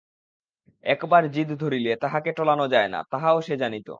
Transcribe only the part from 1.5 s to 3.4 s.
ধরিলে তাহাকে টলানো যায় না, তাহাও